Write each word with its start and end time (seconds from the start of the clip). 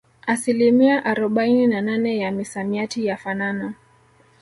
Asilimia 0.27 1.05
arobaini 1.05 1.67
na 1.67 1.81
nane 1.81 2.17
ya 2.17 2.31
misamiati 2.31 3.05
yafanana 3.05 3.73